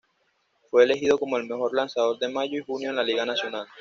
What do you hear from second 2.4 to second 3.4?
y junio en la Liga